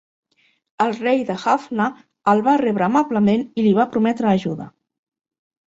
[0.85, 1.91] El rei de Jaffna
[2.35, 4.71] el va rebre amablement i li va prometre ajuda.